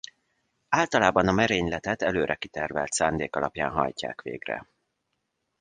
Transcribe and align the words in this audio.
Általában 0.69 1.27
a 1.27 1.31
merényletet 1.31 2.01
előre 2.01 2.35
kitervelt 2.35 2.91
szándék 2.91 3.35
alapján 3.35 3.71
hajtják 3.71 4.21
végre. 4.21 4.67